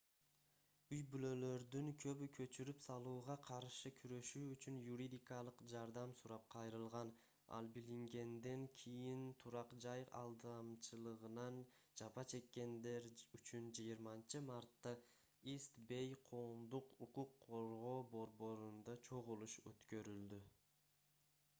үй-бүлөлөрдүн 0.95 1.89
көбү 2.03 2.27
көчүрүп 2.37 2.79
салууга 2.85 3.33
каршы 3.49 3.91
күрөшүү 3.99 4.41
үчүн 4.53 4.79
юридикалык 4.85 5.61
жардам 5.73 6.15
сурап 6.21 6.47
кайрылган 6.55 7.11
ал 7.59 7.69
билингенден 7.75 8.65
кийин 8.83 9.21
турак-жай 9.45 10.03
алдамчылыгынан 10.23 11.61
жапа 12.03 12.25
чеккендер 12.35 13.07
үчүн 13.41 13.69
20-мартта 13.83 14.97
ист 15.57 15.81
бэй 15.95 16.11
коомдук 16.33 16.91
укук 17.09 17.39
коргоо 17.47 17.95
борборунда 18.17 19.01
чогулуш 19.13 19.59
өткөрүлдү 19.73 20.45